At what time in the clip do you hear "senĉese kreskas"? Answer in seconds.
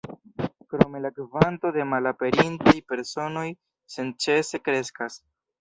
3.99-5.25